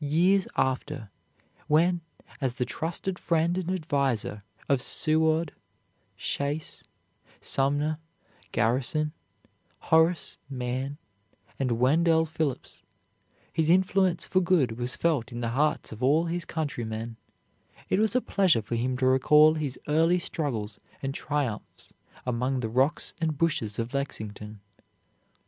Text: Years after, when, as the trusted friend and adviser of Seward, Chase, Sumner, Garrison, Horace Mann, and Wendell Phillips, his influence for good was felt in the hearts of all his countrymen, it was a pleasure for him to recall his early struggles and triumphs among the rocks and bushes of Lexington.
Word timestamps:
Years 0.00 0.48
after, 0.56 1.10
when, 1.68 2.00
as 2.40 2.54
the 2.54 2.64
trusted 2.64 3.20
friend 3.20 3.56
and 3.56 3.70
adviser 3.70 4.42
of 4.68 4.82
Seward, 4.82 5.52
Chase, 6.16 6.82
Sumner, 7.40 8.00
Garrison, 8.50 9.12
Horace 9.78 10.38
Mann, 10.50 10.98
and 11.56 11.78
Wendell 11.78 12.24
Phillips, 12.24 12.82
his 13.52 13.70
influence 13.70 14.24
for 14.26 14.40
good 14.40 14.76
was 14.76 14.96
felt 14.96 15.30
in 15.30 15.40
the 15.40 15.50
hearts 15.50 15.92
of 15.92 16.02
all 16.02 16.24
his 16.24 16.44
countrymen, 16.44 17.16
it 17.88 18.00
was 18.00 18.16
a 18.16 18.20
pleasure 18.20 18.62
for 18.62 18.74
him 18.74 18.96
to 18.96 19.06
recall 19.06 19.54
his 19.54 19.78
early 19.86 20.18
struggles 20.18 20.80
and 21.00 21.14
triumphs 21.14 21.92
among 22.26 22.58
the 22.58 22.68
rocks 22.68 23.14
and 23.20 23.38
bushes 23.38 23.78
of 23.78 23.94
Lexington. 23.94 24.58